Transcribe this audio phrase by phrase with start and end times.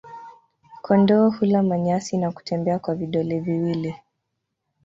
[0.81, 3.95] Kondoo hula manyasi na kutembea kwa vidole viwili.